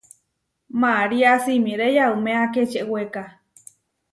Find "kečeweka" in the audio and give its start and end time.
2.53-3.23